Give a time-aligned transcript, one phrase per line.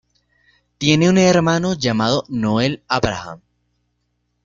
[0.79, 3.39] Tiene un hermano llamado Noel Abraham.